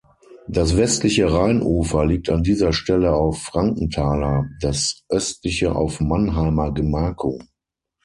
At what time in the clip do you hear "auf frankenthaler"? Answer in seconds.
3.13-4.49